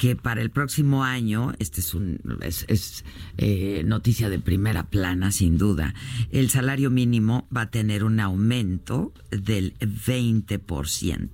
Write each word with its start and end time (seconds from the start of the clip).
Que 0.00 0.16
para 0.16 0.40
el 0.40 0.50
próximo 0.50 1.04
año, 1.04 1.52
este 1.58 1.82
es, 1.82 1.92
un, 1.92 2.20
es, 2.40 3.04
eh, 3.36 3.82
noticia 3.84 4.30
de 4.30 4.38
primera 4.38 4.84
plana, 4.84 5.30
sin 5.30 5.58
duda, 5.58 5.92
el 6.32 6.48
salario 6.48 6.88
mínimo 6.88 7.46
va 7.54 7.60
a 7.60 7.70
tener 7.70 8.02
un 8.02 8.18
aumento 8.18 9.12
del 9.30 9.74
20%. 9.78 11.28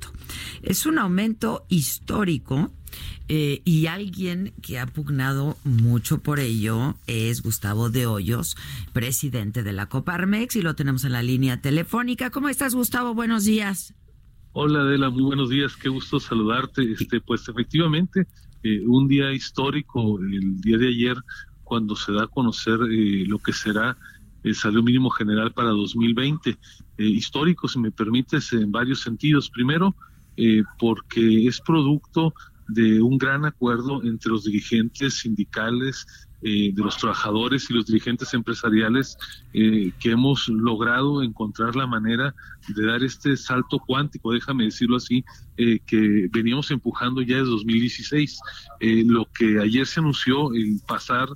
Es 0.62 0.84
un 0.84 0.98
aumento 0.98 1.64
histórico 1.68 2.72
eh, 3.28 3.62
y 3.64 3.86
alguien 3.86 4.52
que 4.62 4.80
ha 4.80 4.86
pugnado 4.86 5.56
mucho 5.62 6.18
por 6.18 6.40
ello 6.40 6.96
es 7.06 7.42
Gustavo 7.42 7.88
de 7.88 8.06
Hoyos, 8.06 8.56
presidente 8.92 9.62
de 9.62 9.74
la 9.74 9.86
Coparmex, 9.88 10.56
y 10.56 10.62
lo 10.62 10.74
tenemos 10.74 11.04
en 11.04 11.12
la 11.12 11.22
línea 11.22 11.60
telefónica. 11.60 12.30
¿Cómo 12.30 12.48
estás, 12.48 12.74
Gustavo? 12.74 13.14
Buenos 13.14 13.44
días. 13.44 13.94
Hola 14.58 14.80
Adela, 14.80 15.10
muy 15.10 15.22
buenos 15.22 15.50
días, 15.50 15.76
qué 15.76 15.90
gusto 15.90 16.18
saludarte. 16.18 16.90
Este, 16.90 17.20
pues 17.20 17.46
efectivamente, 17.46 18.26
eh, 18.66 18.82
un 18.86 19.06
día 19.06 19.32
histórico, 19.32 20.18
el 20.18 20.60
día 20.60 20.78
de 20.78 20.88
ayer, 20.88 21.16
cuando 21.62 21.94
se 21.94 22.12
da 22.12 22.24
a 22.24 22.28
conocer 22.28 22.78
eh, 22.90 23.24
lo 23.26 23.38
que 23.38 23.52
será 23.52 23.96
el 24.42 24.54
salario 24.54 24.82
mínimo 24.82 25.10
general 25.10 25.52
para 25.52 25.70
2020. 25.70 26.50
Eh, 26.50 26.56
histórico, 27.04 27.68
si 27.68 27.78
me 27.78 27.92
permites, 27.92 28.52
en 28.52 28.72
varios 28.72 29.00
sentidos. 29.02 29.50
Primero, 29.50 29.94
porque 30.78 31.46
es 31.46 31.60
producto 31.62 32.34
de 32.68 33.00
un 33.00 33.18
gran 33.18 33.44
acuerdo 33.44 34.02
entre 34.02 34.30
los 34.30 34.44
dirigentes 34.44 35.18
sindicales, 35.18 36.06
eh, 36.42 36.70
de 36.72 36.82
los 36.82 36.98
trabajadores 36.98 37.70
y 37.70 37.72
los 37.72 37.86
dirigentes 37.86 38.34
empresariales 38.34 39.16
eh, 39.54 39.90
que 39.98 40.10
hemos 40.10 40.48
logrado 40.48 41.22
encontrar 41.22 41.74
la 41.74 41.86
manera 41.86 42.34
de 42.68 42.86
dar 42.86 43.02
este 43.02 43.38
salto 43.38 43.78
cuántico, 43.78 44.32
déjame 44.32 44.64
decirlo 44.64 44.96
así, 44.96 45.24
eh, 45.56 45.78
que 45.86 46.28
veníamos 46.30 46.70
empujando 46.70 47.22
ya 47.22 47.38
desde 47.38 47.48
2016. 47.50 48.38
lo 49.06 49.26
que 49.32 49.58
ayer 49.58 49.86
se 49.86 50.00
anunció, 50.00 50.52
el 50.52 50.78
pasar 50.86 51.30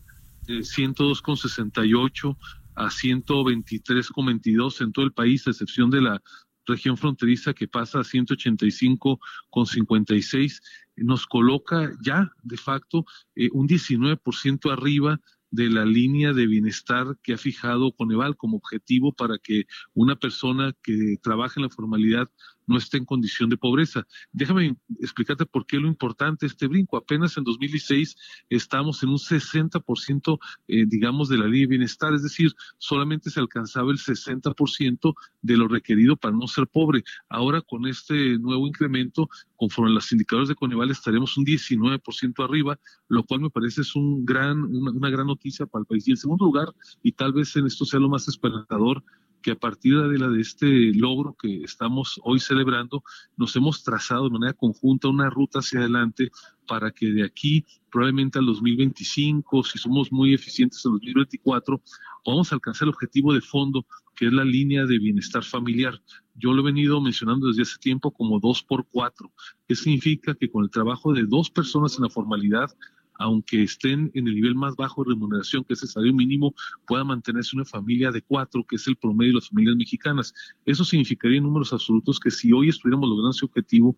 de 0.46 0.58
102,68 0.58 2.36
a 2.74 2.90
123,22 2.90 4.82
en 4.82 4.92
todo 4.92 5.06
el 5.06 5.12
país, 5.12 5.46
a 5.46 5.50
excepción 5.50 5.88
de 5.90 6.02
la 6.02 6.20
región 6.66 6.96
fronteriza 6.96 7.54
que 7.54 7.68
pasa 7.68 8.00
a 8.00 8.04
185,56, 8.04 10.60
nos 11.04 11.26
coloca 11.26 11.92
ya 12.02 12.30
de 12.42 12.56
facto 12.56 13.04
eh, 13.34 13.48
un 13.52 13.68
19% 13.68 14.72
arriba 14.72 15.20
de 15.50 15.68
la 15.68 15.84
línea 15.84 16.32
de 16.32 16.46
bienestar 16.46 17.18
que 17.22 17.34
ha 17.34 17.38
fijado 17.38 17.92
Coneval 17.92 18.36
como 18.36 18.56
objetivo 18.56 19.12
para 19.12 19.38
que 19.38 19.64
una 19.94 20.16
persona 20.16 20.72
que 20.82 21.16
trabaja 21.22 21.54
en 21.56 21.64
la 21.64 21.70
formalidad 21.70 22.28
no 22.70 22.78
esté 22.78 22.98
en 22.98 23.04
condición 23.04 23.50
de 23.50 23.56
pobreza. 23.56 24.06
Déjame 24.30 24.76
explicarte 25.00 25.44
por 25.44 25.66
qué 25.66 25.78
lo 25.78 25.88
importante 25.88 26.46
este 26.46 26.68
brinco. 26.68 26.96
Apenas 26.96 27.36
en 27.36 27.42
2016 27.42 28.16
estamos 28.48 29.02
en 29.02 29.08
un 29.08 29.18
60%, 29.18 30.38
eh, 30.68 30.84
digamos, 30.86 31.28
de 31.28 31.36
la 31.36 31.46
línea 31.46 31.62
de 31.62 31.66
bienestar, 31.66 32.14
es 32.14 32.22
decir, 32.22 32.52
solamente 32.78 33.28
se 33.28 33.40
alcanzaba 33.40 33.90
el 33.90 33.98
60% 33.98 35.14
de 35.42 35.56
lo 35.56 35.66
requerido 35.66 36.16
para 36.16 36.36
no 36.36 36.46
ser 36.46 36.68
pobre. 36.68 37.02
Ahora 37.28 37.60
con 37.60 37.86
este 37.88 38.38
nuevo 38.38 38.68
incremento, 38.68 39.28
conforme 39.56 39.90
a 39.90 39.94
los 39.94 40.12
indicadores 40.12 40.48
de 40.48 40.54
Coneval, 40.54 40.92
estaremos 40.92 41.36
un 41.36 41.44
19% 41.44 42.44
arriba, 42.44 42.78
lo 43.08 43.24
cual 43.24 43.40
me 43.40 43.50
parece 43.50 43.80
es 43.80 43.92
gran, 44.22 44.62
una, 44.62 44.92
una 44.92 45.10
gran 45.10 45.26
noticia 45.26 45.66
para 45.66 45.80
el 45.80 45.86
país. 45.86 46.06
Y 46.06 46.12
en 46.12 46.18
segundo 46.18 46.44
lugar, 46.44 46.68
y 47.02 47.10
tal 47.10 47.32
vez 47.32 47.56
en 47.56 47.66
esto 47.66 47.84
sea 47.84 47.98
lo 47.98 48.08
más 48.08 48.28
esperanzador, 48.28 49.02
que 49.42 49.52
a 49.52 49.56
partir 49.56 50.00
de, 50.00 50.18
la, 50.18 50.28
de 50.28 50.40
este 50.40 50.92
logro 50.94 51.34
que 51.40 51.62
estamos 51.62 52.20
hoy 52.24 52.40
celebrando, 52.40 53.02
nos 53.36 53.54
hemos 53.56 53.82
trazado 53.82 54.24
de 54.24 54.30
manera 54.30 54.52
conjunta 54.52 55.08
una 55.08 55.30
ruta 55.30 55.60
hacia 55.60 55.80
adelante 55.80 56.30
para 56.66 56.90
que 56.92 57.10
de 57.10 57.24
aquí, 57.24 57.64
probablemente 57.90 58.38
al 58.38 58.46
2025, 58.46 59.64
si 59.64 59.78
somos 59.78 60.12
muy 60.12 60.34
eficientes 60.34 60.84
en 60.84 60.92
2024, 60.92 61.82
podamos 62.24 62.52
alcanzar 62.52 62.86
el 62.86 62.94
objetivo 62.94 63.34
de 63.34 63.40
fondo, 63.40 63.86
que 64.14 64.26
es 64.26 64.32
la 64.32 64.44
línea 64.44 64.84
de 64.86 64.98
bienestar 64.98 65.42
familiar. 65.42 66.00
Yo 66.34 66.52
lo 66.52 66.62
he 66.62 66.66
venido 66.66 67.00
mencionando 67.00 67.48
desde 67.48 67.62
hace 67.62 67.78
tiempo 67.78 68.12
como 68.12 68.38
dos 68.38 68.62
por 68.62 68.86
cuatro, 68.88 69.32
que 69.66 69.74
significa 69.74 70.34
que 70.34 70.50
con 70.50 70.62
el 70.62 70.70
trabajo 70.70 71.12
de 71.12 71.24
dos 71.26 71.50
personas 71.50 71.96
en 71.96 72.04
la 72.04 72.10
formalidad, 72.10 72.70
aunque 73.20 73.62
estén 73.62 74.10
en 74.14 74.26
el 74.26 74.34
nivel 74.34 74.54
más 74.54 74.74
bajo 74.76 75.04
de 75.04 75.10
remuneración, 75.10 75.62
que 75.64 75.74
es 75.74 75.82
el 75.82 75.90
salario 75.90 76.14
mínimo, 76.14 76.54
pueda 76.86 77.04
mantenerse 77.04 77.54
una 77.54 77.66
familia 77.66 78.10
de 78.10 78.22
cuatro, 78.22 78.64
que 78.64 78.76
es 78.76 78.86
el 78.86 78.96
promedio 78.96 79.32
de 79.32 79.34
las 79.36 79.48
familias 79.50 79.76
mexicanas. 79.76 80.32
Eso 80.64 80.86
significaría 80.86 81.36
en 81.36 81.44
números 81.44 81.74
absolutos 81.74 82.18
que 82.18 82.30
si 82.30 82.50
hoy 82.50 82.70
estuviéramos 82.70 83.10
logrando 83.10 83.32
ese 83.32 83.44
objetivo, 83.44 83.94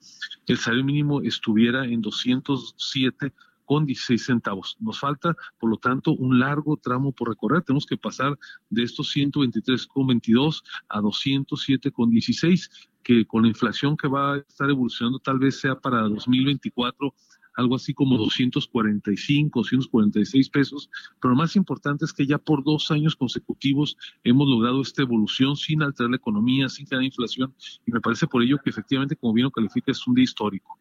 el 0.49 0.59
salario 0.59 0.85
mínimo 0.85 1.23
estuviera 1.23 1.85
en 1.85 2.01
207 2.01 3.33
con 3.65 3.87
16 3.87 4.25
centavos. 4.25 4.77
Nos 4.81 4.99
falta, 4.99 5.37
por 5.61 5.71
lo 5.71 5.77
tanto, 5.77 6.11
un 6.13 6.41
largo 6.41 6.77
tramo 6.77 7.13
por 7.13 7.29
recorrer. 7.29 7.63
Tenemos 7.63 7.87
que 7.87 7.97
pasar 7.97 8.37
de 8.71 8.83
estos 8.83 9.15
123,22 9.15 10.65
a 10.89 11.01
207,16, 11.01 12.89
que 13.05 13.25
con 13.25 13.43
la 13.43 13.49
inflación 13.49 13.97
que 13.97 14.09
va 14.09 14.35
a 14.35 14.39
estar 14.39 14.69
evolucionando 14.69 15.21
tal 15.21 15.39
vez 15.39 15.61
sea 15.61 15.77
para 15.77 16.03
2024 16.03 17.15
algo 17.55 17.77
así 17.77 17.95
como 17.95 18.17
245, 18.17 19.61
246 19.61 20.49
pesos, 20.51 20.91
pero 21.21 21.33
lo 21.33 21.39
más 21.39 21.57
importante 21.57 22.05
es 22.05 22.13
que 22.13 22.27
ya 22.27 22.39
por 22.39 22.65
dos 22.65 22.91
años 22.91 23.17
consecutivos 23.17 23.97
hemos 24.25 24.49
logrado 24.49 24.83
esta 24.83 25.03
evolución 25.03 25.57
sin 25.57 25.83
alterar 25.83 26.11
la 26.11 26.17
economía, 26.17 26.69
sin 26.69 26.87
crear 26.87 27.03
inflación, 27.03 27.55
y 27.87 27.93
me 27.93 28.01
parece 28.01 28.27
por 28.27 28.43
ello 28.43 28.59
que 28.63 28.71
efectivamente, 28.71 29.17
como 29.17 29.33
bien 29.33 29.45
lo 29.45 29.51
califica, 29.51 29.93
es 29.93 30.07
un 30.07 30.15
día 30.15 30.25
histórico. 30.25 30.79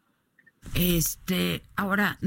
Este, 0.76 1.64
ahora 1.76 2.20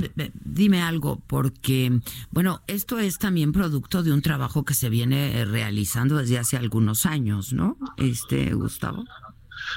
dime 0.44 0.82
algo, 0.82 1.22
porque, 1.26 2.00
bueno, 2.31 2.62
esto 2.66 2.99
es 2.99 3.19
también 3.19 3.53
producto 3.53 4.03
de 4.03 4.12
un 4.12 4.22
trabajo 4.22 4.65
que 4.65 4.75
se 4.75 4.91
viene 4.91 5.44
realizando 5.44 6.16
desde 6.16 6.38
hace 6.38 6.56
algunos 6.56 7.06
años, 7.06 7.53
¿no? 7.53 7.78
Este, 7.97 8.53
Gustavo. 8.53 9.05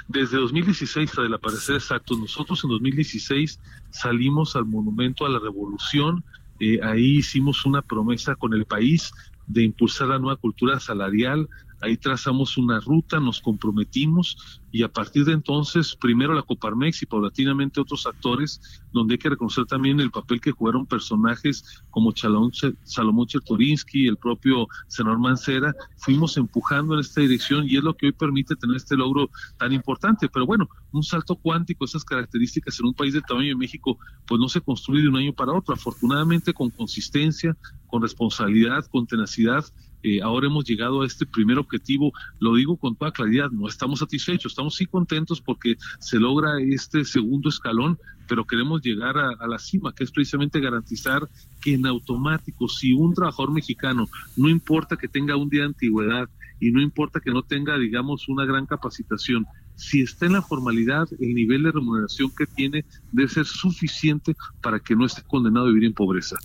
Desde 0.08 0.38
2016, 0.38 1.12
la 1.30 1.38
parecer 1.38 1.76
exacto, 1.76 2.18
nosotros 2.18 2.64
en 2.64 2.70
2016 2.72 3.60
salimos 3.90 4.56
al 4.56 4.66
Monumento 4.66 5.26
a 5.26 5.30
la 5.30 5.40
Revolución, 5.40 6.24
eh, 6.60 6.80
ahí 6.84 7.18
hicimos 7.18 7.66
una 7.66 7.82
promesa 7.82 8.36
con 8.36 8.54
el 8.54 8.66
país 8.66 9.12
de 9.46 9.64
impulsar 9.64 10.10
la 10.10 10.20
nueva 10.20 10.38
cultura 10.38 10.80
salarial, 10.80 11.48
Ahí 11.82 11.98
trazamos 11.98 12.58
una 12.58 12.80
ruta, 12.80 13.20
nos 13.20 13.42
comprometimos 13.42 14.62
y 14.72 14.84
a 14.84 14.92
partir 14.92 15.26
de 15.26 15.34
entonces, 15.34 15.96
primero 15.96 16.34
la 16.34 16.42
Coparmex 16.42 17.02
y 17.02 17.06
paulatinamente 17.06 17.80
otros 17.80 18.06
actores, 18.06 18.62
donde 18.92 19.14
hay 19.14 19.18
que 19.18 19.30
reconocer 19.30 19.66
también 19.66 20.00
el 20.00 20.12
papel 20.12 20.42
que 20.42 20.52
jugaron 20.52 20.86
personajes 20.86 21.82
como 21.90 22.14
Salomón 22.16 23.28
Chertorinsky, 23.28 24.08
el 24.08 24.18
propio 24.18 24.68
senador 24.88 25.20
Mancera, 25.20 25.74
fuimos 25.98 26.36
empujando 26.38 26.94
en 26.94 27.00
esta 27.00 27.22
dirección 27.22 27.66
y 27.68 27.78
es 27.78 27.84
lo 27.84 27.96
que 27.96 28.08
hoy 28.08 28.12
permite 28.12 28.56
tener 28.56 28.76
este 28.76 28.98
logro 28.98 29.30
tan 29.58 29.72
importante. 29.72 30.28
Pero 30.30 30.46
bueno, 30.46 30.68
un 30.92 31.04
salto 31.04 31.36
cuántico, 31.36 31.86
esas 31.86 32.04
características 32.04 32.80
en 32.80 32.88
un 32.88 32.94
país 32.94 33.14
del 33.14 33.24
tamaño 33.24 33.50
de 33.50 33.56
México, 33.56 33.98
pues 34.28 34.40
no 34.40 34.50
se 34.50 34.62
construye 34.62 35.02
de 35.04 35.10
un 35.10 35.18
año 35.18 35.34
para 35.34 35.54
otro. 35.54 35.74
Afortunadamente, 35.74 36.54
con 36.54 36.70
consistencia, 36.70 37.56
con 37.88 38.02
responsabilidad, 38.02 38.86
con 38.92 39.08
tenacidad, 39.08 39.66
eh, 40.08 40.22
ahora 40.22 40.48
hemos 40.48 40.64
llegado 40.64 41.02
a 41.02 41.06
este 41.06 41.26
primer 41.26 41.58
objetivo, 41.58 42.14
lo 42.40 42.56
digo 42.56 42.78
con 42.78 42.96
toda 42.96 43.12
claridad, 43.12 43.50
no 43.52 43.68
estamos 43.68 44.00
satisfechos, 44.00 44.54
estamos 44.54 44.76
sí 44.76 44.86
contentos 44.86 45.42
porque 45.42 45.76
se 46.00 46.18
logra 46.18 46.62
este 46.62 47.04
segundo 47.04 47.50
escalón, 47.50 47.98
pero 48.28 48.46
queremos 48.46 48.82
llegar 48.82 49.18
a, 49.18 49.32
a, 49.32 49.48
la 49.48 49.60
cima, 49.60 49.94
que 49.94 50.04
es 50.04 50.12
precisamente 50.12 50.60
garantizar 50.60 51.28
que 51.62 51.74
en 51.74 51.86
automático, 51.86 52.68
si 52.68 52.94
un 52.94 53.14
trabajador 53.14 53.52
mexicano, 53.52 54.08
no 54.36 54.50
importa 54.50 54.96
que 54.96 55.08
tenga 55.08 55.36
un 55.36 55.50
día 55.50 55.62
de 55.62 55.68
antigüedad 55.68 56.30
y 56.60 56.72
no 56.72 56.82
importa 56.82 57.20
que 57.20 57.32
no 57.32 57.44
tenga, 57.44 57.78
digamos, 57.78 58.28
una 58.30 58.46
gran 58.46 58.66
capacitación, 58.66 59.46
si 59.76 60.02
está 60.02 60.26
en 60.26 60.34
la 60.34 60.42
formalidad, 60.42 61.08
el 61.20 61.36
nivel 61.36 61.64
de 61.64 61.72
remuneración 61.72 62.32
que 62.36 62.48
tiene 62.48 62.84
debe 63.12 63.30
ser 63.30 63.46
suficiente 63.46 64.36
para 64.62 64.80
que 64.80 64.96
no 64.96 65.06
esté 65.06 65.22
condenado 65.22 65.68
a 65.68 65.70
vivir 65.70 65.86
en 65.86 65.94
pobreza. 65.94 66.38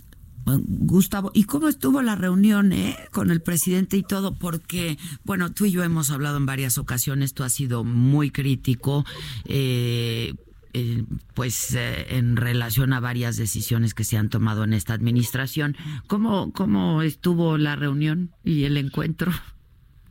Gustavo, 0.45 1.31
¿y 1.33 1.45
cómo 1.45 1.67
estuvo 1.67 2.01
la 2.01 2.15
reunión 2.15 2.73
eh, 2.73 2.97
con 3.11 3.31
el 3.31 3.41
presidente 3.41 3.97
y 3.97 4.03
todo? 4.03 4.35
Porque, 4.35 4.97
bueno, 5.23 5.51
tú 5.51 5.65
y 5.65 5.71
yo 5.71 5.83
hemos 5.83 6.09
hablado 6.11 6.37
en 6.37 6.45
varias 6.45 6.77
ocasiones, 6.77 7.33
tú 7.33 7.43
has 7.43 7.53
sido 7.53 7.83
muy 7.83 8.31
crítico. 8.31 9.05
Eh, 9.45 10.35
pues 11.35 11.75
en 11.75 12.35
relación 12.35 12.93
a 12.93 12.99
varias 12.99 13.37
decisiones 13.37 13.93
que 13.93 14.03
se 14.03 14.17
han 14.17 14.29
tomado 14.29 14.63
en 14.63 14.73
esta 14.73 14.95
administración. 14.95 15.77
¿Cómo, 16.07 16.51
cómo 16.51 17.03
estuvo 17.03 17.59
la 17.59 17.75
reunión 17.75 18.31
y 18.43 18.63
el 18.63 18.77
encuentro? 18.77 19.31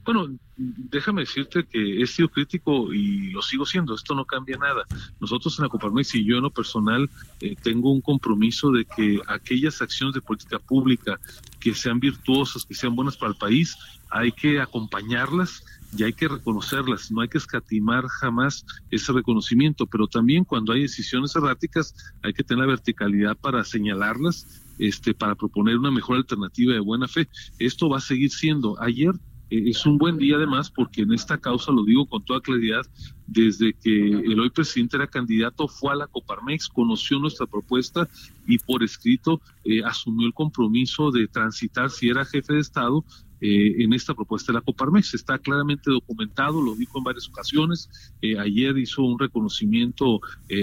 Bueno, 0.04 0.36
déjame 0.56 1.20
decirte 1.20 1.64
que 1.64 2.02
he 2.02 2.06
sido 2.06 2.28
crítico 2.28 2.92
y 2.92 3.30
lo 3.30 3.40
sigo 3.40 3.64
siendo, 3.64 3.94
esto 3.94 4.14
no 4.14 4.24
cambia 4.24 4.56
nada. 4.56 4.84
Nosotros 5.20 5.56
en 5.58 5.64
la 5.64 5.68
Coparmex 5.68 6.16
y 6.16 6.24
yo 6.24 6.36
en 6.36 6.42
lo 6.42 6.50
personal 6.50 7.08
eh, 7.40 7.54
tengo 7.62 7.92
un 7.92 8.00
compromiso 8.00 8.72
de 8.72 8.84
que 8.84 9.20
aquellas 9.28 9.80
acciones 9.80 10.14
de 10.14 10.20
política 10.20 10.58
pública 10.58 11.20
que 11.60 11.72
sean 11.74 12.00
virtuosas, 12.00 12.64
que 12.64 12.74
sean 12.74 12.96
buenas 12.96 13.16
para 13.16 13.30
el 13.30 13.38
país, 13.38 13.76
hay 14.10 14.32
que 14.32 14.60
acompañarlas 14.60 15.64
y 15.96 16.02
hay 16.02 16.12
que 16.12 16.26
reconocerlas, 16.26 17.12
no 17.12 17.20
hay 17.20 17.28
que 17.28 17.38
escatimar 17.38 18.06
jamás 18.08 18.64
ese 18.90 19.12
reconocimiento, 19.12 19.86
pero 19.86 20.08
también 20.08 20.44
cuando 20.44 20.72
hay 20.72 20.82
decisiones 20.82 21.36
erráticas 21.36 21.94
hay 22.22 22.32
que 22.32 22.42
tener 22.42 22.64
la 22.64 22.70
verticalidad 22.70 23.36
para 23.36 23.62
señalarlas, 23.62 24.62
este, 24.78 25.14
para 25.14 25.34
proponer 25.34 25.76
una 25.76 25.90
mejor 25.90 26.16
alternativa 26.16 26.72
de 26.72 26.80
buena 26.80 27.06
fe. 27.06 27.28
Esto 27.58 27.88
va 27.88 27.98
a 27.98 28.00
seguir 28.00 28.30
siendo. 28.30 28.80
Ayer 28.80 29.12
eh, 29.52 29.68
es 29.68 29.84
un 29.84 29.98
buen 29.98 30.16
día 30.16 30.36
además 30.36 30.70
porque 30.70 31.02
en 31.02 31.12
esta 31.12 31.36
causa, 31.36 31.72
lo 31.72 31.84
digo 31.84 32.06
con 32.06 32.24
toda 32.24 32.40
claridad, 32.40 32.86
desde 33.26 33.74
que 33.74 34.08
el 34.08 34.40
hoy 34.40 34.48
presidente 34.48 34.96
era 34.96 35.06
candidato, 35.06 35.68
fue 35.68 35.92
a 35.92 35.96
la 35.96 36.06
Coparmex, 36.06 36.68
conoció 36.68 37.18
nuestra 37.18 37.46
propuesta 37.46 38.08
y 38.46 38.58
por 38.58 38.82
escrito 38.82 39.42
eh, 39.64 39.82
asumió 39.84 40.26
el 40.26 40.32
compromiso 40.32 41.10
de 41.10 41.28
transitar, 41.28 41.90
si 41.90 42.08
era 42.08 42.24
jefe 42.24 42.54
de 42.54 42.60
Estado, 42.60 43.04
eh, 43.42 43.82
en 43.82 43.92
esta 43.92 44.14
propuesta 44.14 44.52
de 44.52 44.58
la 44.58 44.64
Coparmex. 44.64 45.14
Está 45.14 45.38
claramente 45.38 45.90
documentado, 45.90 46.62
lo 46.62 46.74
dijo 46.74 46.98
en 46.98 47.04
varias 47.04 47.28
ocasiones. 47.28 47.90
ayer 48.38 48.78
hizo 48.78 49.02
un 49.02 49.18
reconocimiento 49.18 50.20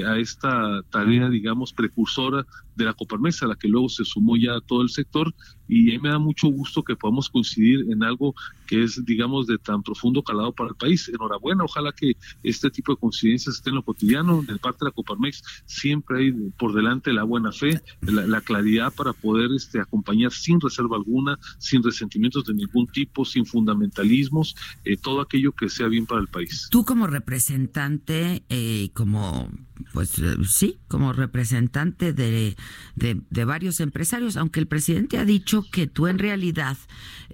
a 0.08 0.18
esta 0.18 0.82
tarea, 0.90 1.30
digamos, 1.30 1.74
precursora 1.74 2.46
de 2.80 2.86
la 2.86 2.94
Coparmex, 2.94 3.44
a 3.44 3.48
la 3.48 3.56
que 3.56 3.68
luego 3.68 3.90
se 3.90 4.06
sumó 4.06 4.38
ya 4.38 4.60
todo 4.62 4.82
el 4.82 4.90
sector, 4.90 5.34
y 5.68 5.92
a 5.92 5.94
mí 5.94 6.00
me 6.00 6.10
da 6.10 6.18
mucho 6.18 6.48
gusto 6.48 6.84
que 6.84 6.96
podamos 6.96 7.30
coincidir 7.30 7.86
en 7.92 8.04
algo 8.04 8.34
que 8.66 8.84
es, 8.84 9.04
digamos, 9.06 9.46
de 9.46 9.58
tan 9.60 9.84
profundo 9.84 10.24
calado 10.24 10.52
para 10.52 10.70
el 10.70 10.76
país. 10.76 11.10
Enhorabuena, 11.10 11.64
ojalá 11.64 11.92
que 11.92 12.14
este 12.44 12.70
tipo 12.72 12.94
de 12.94 13.00
coincidencias 13.00 13.56
estén 13.56 13.72
en 13.72 13.76
lo 13.76 13.84
cotidiano. 13.84 14.42
De 14.42 14.58
parte 14.58 14.80
de 14.82 14.90
la 14.90 14.92
Coparmex 14.92 15.44
siempre 15.66 16.20
hay 16.20 16.32
por 16.58 16.74
delante 16.74 17.14
la 17.14 17.24
buena 17.24 17.52
fe, 17.52 17.82
la, 18.02 18.42
claridad 18.42 18.92
para 18.94 19.14
poder 19.14 19.52
este, 19.56 19.80
acompañar 19.80 20.32
sin 20.32 20.60
reserva 20.60 20.98
alguna, 20.98 21.38
sin 21.60 21.84
resentimientos 21.84 22.46
de 22.46 22.54
ningún 22.54 22.88
tipo, 22.88 23.26
sin 23.26 23.46
fundamentalismos, 23.46 24.56
eh, 24.86 24.98
todo 24.98 25.22
aquello 25.22 25.52
que 25.52 25.70
sea 25.70 25.88
bien 25.88 26.06
para 26.06 26.22
el 26.22 26.28
país. 26.28 26.68
Tú 26.72 26.84
como 26.84 27.06
representante, 27.06 28.44
eh, 28.50 28.90
como, 28.94 29.50
pues 29.94 30.20
eh, 30.20 30.36
sí, 30.48 30.80
como 30.88 31.14
representante 31.14 32.14
de 32.14 32.56
de, 32.96 33.46
varios 33.46 33.80
empresarios, 33.80 34.38
aunque 34.38 34.60
el 34.60 34.68
presidente 34.68 35.18
ha 35.18 35.26
dicho 35.26 35.66
que 35.72 35.88
tú 35.88 36.08
en 36.08 36.20
realidad 36.20 36.78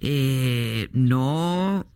eh, 0.02 0.90
no 0.94 1.88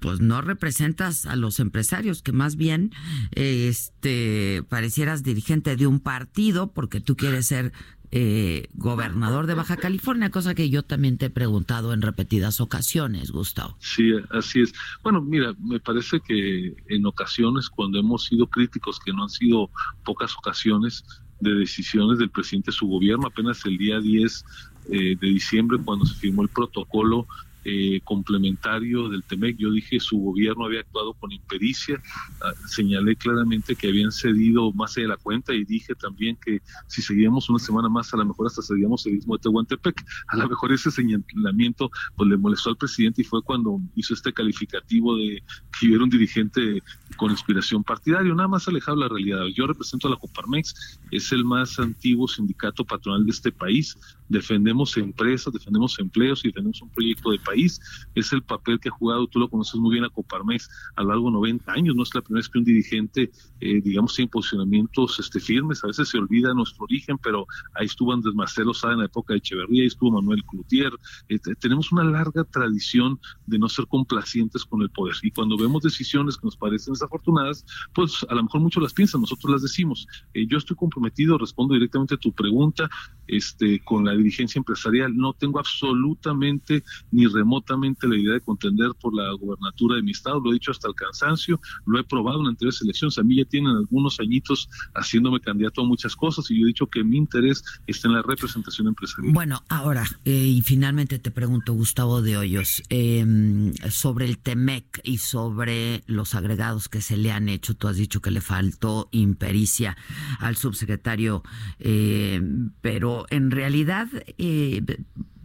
pues 0.00 0.20
no 0.20 0.40
representas 0.40 1.26
a 1.26 1.36
los 1.36 1.60
empresarios, 1.60 2.22
que 2.22 2.32
más 2.32 2.56
bien 2.56 2.92
este 3.32 4.62
parecieras 4.68 5.22
dirigente 5.22 5.76
de 5.76 5.86
un 5.86 6.00
partido 6.00 6.72
porque 6.72 7.00
tú 7.00 7.16
quieres 7.16 7.46
ser 7.46 7.72
eh, 8.12 8.68
gobernador 8.74 9.46
de 9.46 9.54
Baja 9.54 9.76
California, 9.76 10.30
cosa 10.30 10.54
que 10.54 10.68
yo 10.68 10.82
también 10.82 11.18
te 11.18 11.26
he 11.26 11.30
preguntado 11.30 11.92
en 11.92 12.02
repetidas 12.02 12.60
ocasiones, 12.60 13.30
Gustavo. 13.30 13.76
Sí, 13.78 14.12
así 14.30 14.62
es. 14.62 14.72
Bueno, 15.02 15.22
mira, 15.22 15.54
me 15.60 15.80
parece 15.80 16.20
que 16.20 16.74
en 16.88 17.06
ocasiones 17.06 17.68
cuando 17.68 17.98
hemos 17.98 18.24
sido 18.24 18.46
críticos, 18.46 18.98
que 18.98 19.12
no 19.12 19.24
han 19.24 19.30
sido 19.30 19.70
pocas 20.04 20.36
ocasiones, 20.36 21.04
de 21.40 21.54
decisiones 21.54 22.18
del 22.18 22.30
presidente 22.30 22.70
de 22.70 22.76
su 22.76 22.86
gobierno. 22.86 23.26
Apenas 23.26 23.64
el 23.64 23.78
día 23.78 23.98
10 23.98 24.44
eh, 24.90 25.16
de 25.20 25.26
diciembre, 25.26 25.78
cuando 25.84 26.04
se 26.04 26.14
firmó 26.14 26.42
el 26.42 26.48
protocolo 26.48 27.26
eh, 27.64 28.00
complementario 28.04 29.08
del 29.08 29.22
TEMEC. 29.22 29.56
Yo 29.58 29.70
dije 29.70 30.00
su 30.00 30.18
gobierno 30.18 30.64
había 30.64 30.80
actuado 30.80 31.14
con 31.14 31.32
impericia, 31.32 32.00
ah, 32.42 32.52
señalé 32.66 33.16
claramente 33.16 33.76
que 33.76 33.88
habían 33.88 34.12
cedido 34.12 34.72
más 34.72 34.94
de 34.94 35.06
la 35.06 35.16
cuenta 35.16 35.54
y 35.54 35.64
dije 35.64 35.94
también 35.94 36.36
que 36.44 36.60
si 36.86 37.02
seguíamos 37.02 37.50
una 37.50 37.58
semana 37.58 37.88
más, 37.88 38.12
a 38.14 38.16
lo 38.16 38.24
mejor 38.24 38.46
hasta 38.46 38.62
seguíamos 38.62 39.04
el 39.06 39.14
mismo 39.14 39.36
de 39.36 39.42
Tehuantepec. 39.42 40.04
A 40.28 40.36
lo 40.36 40.48
mejor 40.48 40.72
ese 40.72 40.90
señalamiento 40.90 41.90
pues 42.16 42.28
le 42.28 42.36
molestó 42.36 42.70
al 42.70 42.76
presidente 42.76 43.22
y 43.22 43.24
fue 43.24 43.42
cuando 43.42 43.80
hizo 43.94 44.14
este 44.14 44.32
calificativo 44.32 45.16
de 45.16 45.42
que 45.78 45.88
yo 45.88 45.94
era 45.94 46.04
un 46.04 46.10
dirigente 46.10 46.82
con 47.16 47.30
inspiración 47.30 47.84
partidaria, 47.84 48.32
nada 48.34 48.48
más 48.48 48.68
alejado 48.68 48.96
de 48.96 49.02
la 49.02 49.08
realidad. 49.08 49.44
Yo 49.54 49.66
represento 49.66 50.08
a 50.08 50.10
la 50.12 50.16
Coparmex, 50.16 50.98
es 51.10 51.32
el 51.32 51.44
más 51.44 51.78
antiguo 51.78 52.28
sindicato 52.28 52.84
patronal 52.84 53.24
de 53.24 53.32
este 53.32 53.52
país, 53.52 53.98
defendemos 54.28 54.96
empresas, 54.96 55.52
defendemos 55.52 55.98
empleos 55.98 56.44
y 56.44 56.48
defendemos 56.48 56.80
un 56.82 56.90
proyecto 56.90 57.30
de 57.30 57.38
país. 57.38 57.49
Es 57.54 58.32
el 58.32 58.42
papel 58.42 58.80
que 58.80 58.88
ha 58.88 58.92
jugado, 58.92 59.26
tú 59.26 59.38
lo 59.38 59.48
conoces 59.48 59.80
muy 59.80 59.92
bien, 59.92 60.04
a 60.04 60.10
Coparmex 60.10 60.68
a 60.96 61.02
lo 61.02 61.08
largo 61.10 61.26
de 61.26 61.32
90 61.32 61.72
años. 61.72 61.96
No 61.96 62.02
es 62.02 62.14
la 62.14 62.22
primera 62.22 62.40
vez 62.40 62.48
que 62.48 62.58
un 62.58 62.64
dirigente, 62.64 63.30
eh, 63.60 63.80
digamos, 63.82 64.14
tiene 64.14 64.30
posicionamientos 64.30 65.18
este, 65.18 65.40
firmes. 65.40 65.82
A 65.84 65.88
veces 65.88 66.08
se 66.08 66.18
olvida 66.18 66.54
nuestro 66.54 66.84
origen, 66.84 67.18
pero 67.18 67.46
ahí 67.74 67.86
estuvo 67.86 68.12
Andrés 68.12 68.34
Marcelo 68.34 68.74
Sá 68.74 68.92
en 68.92 68.98
la 68.98 69.06
época 69.06 69.34
de 69.34 69.38
Echeverría, 69.38 69.82
ahí 69.82 69.88
estuvo 69.88 70.10
Manuel 70.10 70.44
Cloutier. 70.44 70.92
Este, 71.28 71.54
tenemos 71.54 71.92
una 71.92 72.04
larga 72.04 72.44
tradición 72.44 73.18
de 73.46 73.58
no 73.58 73.68
ser 73.68 73.86
complacientes 73.86 74.64
con 74.64 74.82
el 74.82 74.90
poder. 74.90 75.14
Y 75.22 75.30
cuando 75.30 75.56
vemos 75.56 75.82
decisiones 75.82 76.36
que 76.36 76.46
nos 76.46 76.56
parecen 76.56 76.94
desafortunadas, 76.94 77.64
pues 77.94 78.24
a 78.28 78.34
lo 78.34 78.42
mejor 78.42 78.60
muchos 78.60 78.82
las 78.82 78.92
piensan, 78.92 79.20
nosotros 79.20 79.50
las 79.50 79.62
decimos. 79.62 80.06
Eh, 80.34 80.46
yo 80.46 80.58
estoy 80.58 80.76
comprometido, 80.76 81.38
respondo 81.38 81.74
directamente 81.74 82.14
a 82.14 82.18
tu 82.18 82.32
pregunta, 82.32 82.88
este, 83.26 83.80
con 83.80 84.04
la 84.04 84.12
dirigencia 84.12 84.58
empresarial. 84.58 85.16
No 85.16 85.32
tengo 85.32 85.58
absolutamente 85.58 86.84
ni 87.10 87.26
remotamente 87.40 88.06
la 88.06 88.16
idea 88.16 88.34
de 88.34 88.40
contender 88.40 88.90
por 89.00 89.14
la 89.14 89.32
gobernatura 89.32 89.96
de 89.96 90.02
mi 90.02 90.10
estado, 90.10 90.40
lo 90.40 90.50
he 90.50 90.54
dicho 90.54 90.70
hasta 90.70 90.88
el 90.88 90.94
cansancio, 90.94 91.58
lo 91.86 91.98
he 91.98 92.04
probado 92.04 92.40
en 92.42 92.48
anteriores 92.48 92.82
elecciones, 92.82 93.16
a 93.18 93.22
mí 93.22 93.36
ya 93.36 93.44
tienen 93.44 93.72
algunos 93.72 94.20
añitos 94.20 94.68
haciéndome 94.94 95.40
candidato 95.40 95.80
a 95.80 95.84
muchas 95.84 96.14
cosas 96.14 96.50
y 96.50 96.58
yo 96.58 96.66
he 96.66 96.68
dicho 96.68 96.86
que 96.86 97.02
mi 97.02 97.16
interés 97.16 97.64
está 97.86 98.08
en 98.08 98.14
la 98.14 98.22
representación 98.22 98.88
empresarial. 98.88 99.32
Bueno, 99.32 99.62
ahora, 99.68 100.04
eh, 100.24 100.32
y 100.32 100.60
finalmente 100.62 101.18
te 101.18 101.30
pregunto, 101.30 101.72
Gustavo 101.72 102.20
de 102.20 102.36
Hoyos, 102.36 102.82
em, 102.90 103.72
sobre 103.90 104.26
el 104.26 104.38
TEMEC 104.38 105.00
y 105.02 105.18
sobre 105.18 106.02
los 106.06 106.34
agregados 106.34 106.88
que 106.88 107.00
se 107.00 107.16
le 107.16 107.32
han 107.32 107.48
hecho, 107.48 107.74
tú 107.74 107.88
has 107.88 107.96
dicho 107.96 108.20
que 108.20 108.30
le 108.30 108.40
faltó 108.40 109.08
impericia 109.12 109.96
al 110.38 110.56
subsecretario, 110.56 111.42
eh, 111.78 112.42
pero 112.80 113.24
en 113.30 113.50
realidad, 113.50 114.08
eh, 114.36 114.82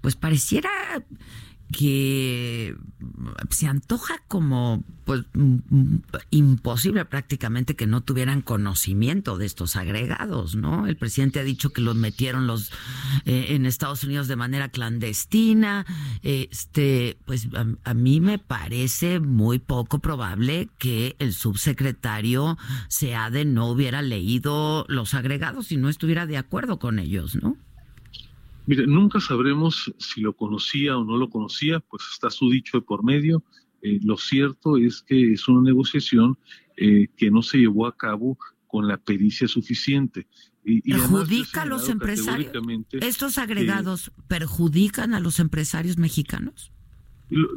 pues 0.01 0.15
pareciera 0.15 0.69
que 1.71 2.75
se 3.49 3.67
antoja 3.67 4.21
como 4.27 4.83
pues 5.03 5.23
imposible 6.31 7.05
prácticamente 7.05 7.75
que 7.75 7.87
no 7.87 8.01
tuvieran 8.01 8.41
conocimiento 8.41 9.37
de 9.37 9.45
estos 9.45 9.75
agregados, 9.75 10.55
¿no? 10.55 10.87
El 10.87 10.97
presidente 10.97 11.39
ha 11.39 11.43
dicho 11.43 11.71
que 11.71 11.81
los 11.81 11.95
metieron 11.95 12.47
los 12.47 12.71
eh, 13.25 13.47
en 13.49 13.65
Estados 13.65 14.03
Unidos 14.03 14.27
de 14.27 14.35
manera 14.35 14.69
clandestina. 14.69 15.85
Este, 16.23 17.17
pues 17.25 17.47
a, 17.53 17.65
a, 17.83 17.93
mí 17.93 18.19
me 18.19 18.39
parece 18.39 19.19
muy 19.19 19.59
poco 19.59 19.99
probable 19.99 20.69
que 20.77 21.15
el 21.19 21.33
subsecretario 21.33 22.57
Seade 22.87 23.45
no 23.45 23.67
hubiera 23.67 24.01
leído 24.01 24.85
los 24.87 25.13
agregados 25.13 25.71
y 25.71 25.77
no 25.77 25.89
estuviera 25.89 26.25
de 26.25 26.37
acuerdo 26.37 26.79
con 26.79 26.99
ellos, 26.99 27.35
¿no? 27.35 27.57
Mire, 28.67 28.87
nunca 28.87 29.19
sabremos 29.19 29.93
si 29.99 30.21
lo 30.21 30.35
conocía 30.35 30.97
o 30.97 31.05
no 31.05 31.17
lo 31.17 31.29
conocía, 31.29 31.79
pues 31.79 32.03
está 32.11 32.29
su 32.29 32.49
dicho 32.49 32.79
de 32.79 32.81
por 32.81 33.03
medio. 33.03 33.43
Eh, 33.81 33.99
lo 34.03 34.17
cierto 34.17 34.77
es 34.77 35.03
que 35.03 35.33
es 35.33 35.47
una 35.47 35.61
negociación 35.61 36.37
eh, 36.77 37.07
que 37.15 37.29
no 37.29 37.43
se 37.43 37.59
llevó 37.59 37.85
a 37.85 37.95
cabo 37.95 38.37
con 38.67 38.87
la 38.87 38.97
pericia 38.97 39.47
suficiente. 39.47 40.27
Y, 40.63 40.81
¿Perjudica 40.91 41.61
a 41.61 41.65
los 41.65 41.89
empresarios? 41.89 42.51
¿Estos 42.93 43.37
agregados 43.37 44.11
perjudican 44.27 45.13
a 45.13 45.19
los 45.19 45.39
empresarios 45.39 45.97
mexicanos? 45.97 46.71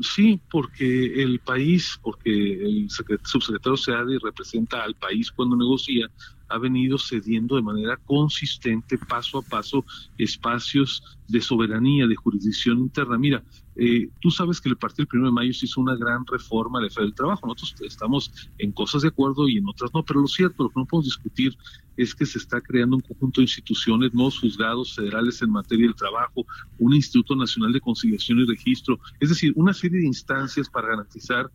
Sí, 0.00 0.41
porque 0.50 1.23
el 1.23 1.41
país, 1.41 1.99
porque 2.03 2.31
el 2.31 2.88
subsecretario 2.91 3.77
SEADE 3.77 4.19
representa 4.23 4.83
al 4.83 4.95
país 4.95 5.31
cuando 5.31 5.57
negocia, 5.57 6.11
ha 6.49 6.59
venido 6.59 6.99
cediendo 6.99 7.57
de 7.57 7.62
manera 7.62 7.97
consistente, 7.97 8.99
paso 8.99 9.38
a 9.38 9.43
paso, 9.43 9.85
espacios 10.17 11.19
de 11.28 11.40
soberanía, 11.40 12.07
de 12.07 12.17
jurisdicción 12.17 12.78
interna. 12.78 13.19
Mira, 13.19 13.45
eh, 13.76 14.09
tú 14.21 14.31
sabes 14.31 14.61
que 14.61 14.69
el 14.69 14.76
partido 14.76 15.07
del 15.11 15.21
1 15.21 15.28
de 15.28 15.33
mayo 15.33 15.52
se 15.52 15.67
hizo 15.67 15.81
una 15.81 15.95
gran 15.95 16.25
reforma 16.26 16.81
de 16.81 16.88
del 16.99 17.14
trabajo. 17.14 17.47
Nosotros 17.47 17.75
estamos 17.83 18.50
en 18.59 18.73
cosas 18.73 19.02
de 19.02 19.09
acuerdo 19.09 19.49
y 19.49 19.59
en 19.59 19.69
otras 19.69 19.93
no, 19.95 20.02
pero 20.02 20.21
lo 20.21 20.26
cierto, 20.26 20.64
lo 20.64 20.71
que 20.71 20.81
no 20.81 20.87
podemos 20.87 21.05
discutir 21.05 21.57
es 21.97 22.14
que 22.14 22.26
se 22.26 22.38
está 22.38 22.61
creando 22.61 22.97
un 22.97 23.02
conjunto 23.02 23.40
de 23.40 23.45
instituciones, 23.45 24.14
nuevos 24.14 24.38
juzgados 24.40 24.95
federales 24.95 25.43
en 25.43 25.50
materia 25.50 25.87
del 25.87 25.95
trabajo, 25.95 26.47
un 26.78 26.95
Instituto 26.95 27.37
Nacional 27.37 27.73
de 27.73 27.81
Conciliación 27.81 28.40
y 28.40 28.47
Registro, 28.47 28.99
es 29.21 29.28
decir, 29.28 29.52
una 29.57 29.75
serie 29.75 30.00
de 30.00 30.07
instancias 30.07 30.69
para 30.69 30.88
garantizar 30.88 31.50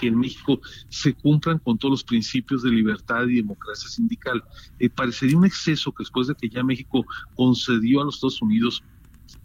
que 0.00 0.08
en 0.08 0.18
México 0.18 0.60
se 0.88 1.14
cumplan 1.14 1.58
con 1.58 1.78
todos 1.78 1.92
los 1.92 2.04
principios 2.04 2.62
de 2.62 2.70
libertad 2.70 3.26
y 3.26 3.36
democracia 3.36 3.88
sindical. 3.88 4.42
Eh, 4.78 4.88
parecería 4.88 5.36
un 5.36 5.46
exceso 5.46 5.92
que 5.92 6.02
después 6.02 6.26
de 6.26 6.34
que 6.34 6.48
ya 6.48 6.62
México 6.62 7.04
concedió 7.34 8.00
a 8.00 8.04
los 8.04 8.16
Estados 8.16 8.42
Unidos 8.42 8.82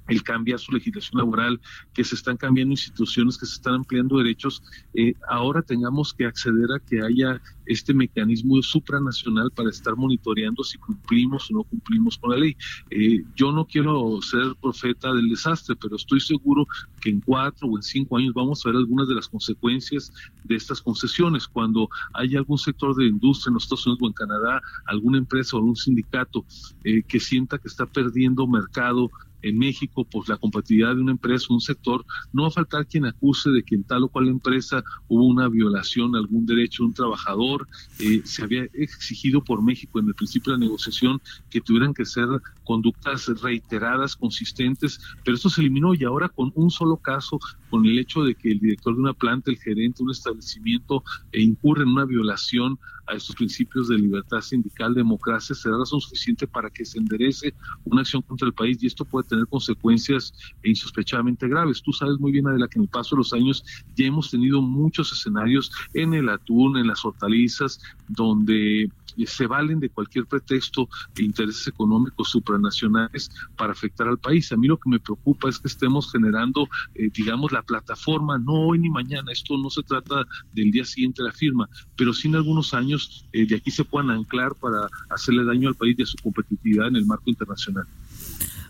el 0.09 0.23
cambiar 0.23 0.59
su 0.59 0.71
legislación 0.71 1.19
laboral, 1.19 1.59
que 1.93 2.03
se 2.03 2.15
están 2.15 2.37
cambiando 2.37 2.73
instituciones, 2.73 3.37
que 3.37 3.45
se 3.45 3.55
están 3.55 3.75
ampliando 3.75 4.17
derechos, 4.17 4.61
eh, 4.93 5.13
ahora 5.29 5.61
tengamos 5.61 6.13
que 6.13 6.25
acceder 6.25 6.71
a 6.75 6.79
que 6.79 7.01
haya 7.01 7.41
este 7.65 7.93
mecanismo 7.93 8.61
supranacional 8.61 9.51
para 9.51 9.69
estar 9.69 9.95
monitoreando 9.95 10.63
si 10.63 10.77
cumplimos 10.77 11.49
o 11.51 11.53
no 11.55 11.63
cumplimos 11.63 12.17
con 12.17 12.31
la 12.31 12.37
ley. 12.37 12.57
Eh, 12.89 13.23
yo 13.35 13.51
no 13.51 13.65
quiero 13.65 14.19
ser 14.21 14.55
profeta 14.59 15.13
del 15.13 15.29
desastre, 15.29 15.75
pero 15.75 15.95
estoy 15.95 16.19
seguro 16.19 16.65
que 16.99 17.11
en 17.11 17.21
cuatro 17.21 17.67
o 17.67 17.77
en 17.77 17.83
cinco 17.83 18.17
años 18.17 18.33
vamos 18.33 18.65
a 18.65 18.69
ver 18.69 18.77
algunas 18.77 19.07
de 19.07 19.15
las 19.15 19.27
consecuencias 19.27 20.11
de 20.43 20.55
estas 20.55 20.81
concesiones. 20.81 21.47
Cuando 21.47 21.89
hay 22.13 22.35
algún 22.35 22.57
sector 22.57 22.95
de 22.95 23.05
industria 23.05 23.51
en 23.51 23.53
los 23.55 23.63
Estados 23.63 23.85
Unidos 23.85 24.01
o 24.01 24.07
en 24.07 24.13
Canadá, 24.13 24.61
alguna 24.85 25.19
empresa 25.19 25.55
o 25.55 25.59
algún 25.59 25.75
sindicato 25.75 26.45
eh, 26.83 27.03
que 27.03 27.19
sienta 27.19 27.59
que 27.59 27.67
está 27.67 27.85
perdiendo 27.85 28.47
mercado 28.47 29.11
en 29.41 29.58
México 29.58 30.05
por 30.05 30.27
la 30.29 30.38
competitividad 30.38 30.96
de 30.96 31.01
una 31.01 31.12
empresa 31.12 31.48
o 31.50 31.53
un 31.55 31.62
sector, 31.62 32.05
no 32.34 32.43
va 32.43 32.48
a 32.50 32.51
faltar 32.51 32.88
quien 32.88 33.05
acuse 33.05 33.50
de 33.50 33.63
que 33.63 33.75
en 33.75 33.84
tal 33.84 34.03
o 34.03 34.08
cual 34.10 34.27
empresa 34.27 34.84
hubo 35.08 35.25
una 35.25 35.48
violación 35.48 36.15
a 36.15 36.19
algún 36.19 36.46
derecho 36.46 36.84
de 36.84 36.88
un 36.88 36.93
trabajador. 36.93 37.67
Eh, 38.00 38.22
se 38.25 38.43
había 38.43 38.63
exigido 38.74 39.43
por 39.43 39.63
México 39.63 40.00
en 40.00 40.08
el 40.08 40.15
principio 40.15 40.53
de 40.53 40.60
la 40.60 40.65
negociación 40.65 41.22
que 41.50 41.62
tuvieran 41.62 41.93
que 41.93 42.05
ser 42.05 42.27
conductas 42.69 43.25
reiteradas, 43.41 44.15
consistentes, 44.15 44.99
pero 45.25 45.33
esto 45.33 45.49
se 45.49 45.61
eliminó 45.61 45.95
y 45.95 46.03
ahora 46.03 46.29
con 46.29 46.51
un 46.53 46.69
solo 46.69 46.97
caso, 46.97 47.39
con 47.71 47.83
el 47.83 47.97
hecho 47.97 48.21
de 48.23 48.35
que 48.35 48.51
el 48.51 48.59
director 48.59 48.93
de 48.93 49.01
una 49.01 49.13
planta, 49.13 49.49
el 49.49 49.57
gerente 49.57 49.97
de 49.97 50.03
un 50.03 50.11
establecimiento 50.11 51.03
e 51.31 51.41
incurre 51.41 51.81
en 51.81 51.89
una 51.89 52.05
violación 52.05 52.77
a 53.07 53.15
estos 53.15 53.35
principios 53.35 53.88
de 53.88 53.97
libertad 53.97 54.41
sindical, 54.41 54.93
democracia, 54.93 55.55
será 55.55 55.79
razón 55.79 55.99
suficiente 55.99 56.45
para 56.45 56.69
que 56.69 56.85
se 56.85 56.99
enderece 56.99 57.55
una 57.85 58.01
acción 58.01 58.21
contra 58.21 58.47
el 58.47 58.53
país 58.53 58.77
y 58.83 58.85
esto 58.85 59.03
puede 59.03 59.27
tener 59.27 59.47
consecuencias 59.47 60.31
insospechadamente 60.63 61.47
graves. 61.47 61.81
Tú 61.81 61.91
sabes 61.91 62.19
muy 62.19 62.31
bien, 62.31 62.47
Adela, 62.47 62.67
que 62.67 62.77
en 62.77 62.83
el 62.83 62.89
paso 62.89 63.15
de 63.15 63.21
los 63.21 63.33
años 63.33 63.63
ya 63.95 64.05
hemos 64.05 64.29
tenido 64.29 64.61
muchos 64.61 65.11
escenarios 65.11 65.71
en 65.95 66.13
el 66.13 66.29
atún, 66.29 66.77
en 66.77 66.85
las 66.85 67.03
hortalizas, 67.03 67.81
donde 68.07 68.91
se 69.25 69.47
valen 69.47 69.79
de 69.79 69.89
cualquier 69.89 70.25
pretexto 70.25 70.89
de 71.15 71.23
intereses 71.23 71.67
económicos 71.67 72.29
supranacionales 72.29 73.29
para 73.55 73.73
afectar 73.73 74.07
al 74.07 74.17
país. 74.17 74.51
A 74.51 74.57
mí 74.57 74.67
lo 74.67 74.77
que 74.77 74.89
me 74.89 74.99
preocupa 74.99 75.49
es 75.49 75.59
que 75.59 75.67
estemos 75.67 76.11
generando, 76.11 76.67
eh, 76.95 77.09
digamos, 77.13 77.51
la 77.51 77.61
plataforma, 77.61 78.37
no 78.37 78.53
hoy 78.53 78.79
ni 78.79 78.89
mañana, 78.89 79.31
esto 79.31 79.57
no 79.57 79.69
se 79.69 79.83
trata 79.83 80.25
del 80.53 80.71
día 80.71 80.85
siguiente 80.85 81.21
de 81.23 81.29
la 81.29 81.33
firma, 81.33 81.69
pero 81.95 82.13
sí 82.13 82.27
en 82.27 82.35
algunos 82.35 82.73
años 82.73 83.25
eh, 83.33 83.45
de 83.45 83.55
aquí 83.55 83.71
se 83.71 83.83
puedan 83.83 84.11
anclar 84.11 84.55
para 84.55 84.87
hacerle 85.09 85.45
daño 85.45 85.69
al 85.69 85.75
país 85.75 85.95
y 85.97 86.03
a 86.03 86.05
su 86.05 86.17
competitividad 86.17 86.87
en 86.87 86.97
el 86.97 87.05
marco 87.05 87.29
internacional. 87.29 87.85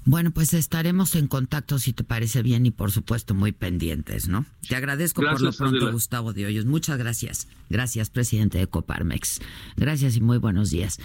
Bueno, 0.09 0.31
pues 0.31 0.55
estaremos 0.55 1.13
en 1.13 1.27
contacto 1.27 1.77
si 1.77 1.93
te 1.93 2.03
parece 2.03 2.41
bien 2.41 2.65
y 2.65 2.71
por 2.71 2.91
supuesto 2.91 3.35
muy 3.35 3.51
pendientes, 3.51 4.27
¿no? 4.27 4.43
Te 4.67 4.75
agradezco 4.75 5.21
por 5.21 5.39
lo 5.39 5.53
pronto, 5.53 5.91
Gustavo 5.91 6.33
de 6.33 6.47
Hoyos. 6.47 6.65
Muchas 6.65 6.97
gracias. 6.97 7.47
Gracias, 7.69 8.09
presidente 8.09 8.57
de 8.57 8.65
Coparmex. 8.65 9.39
Gracias 9.77 10.15
y 10.15 10.21
muy 10.21 10.39
buenos 10.39 10.71
días. 10.71 10.99